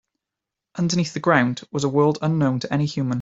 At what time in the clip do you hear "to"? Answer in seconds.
2.61-2.73